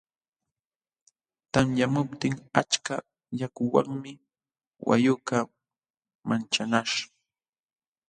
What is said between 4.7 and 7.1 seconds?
wayqukaq manchanaśh.